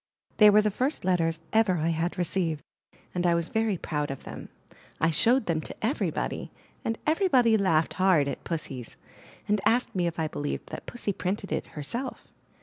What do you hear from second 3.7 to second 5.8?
proud of them. I showed them to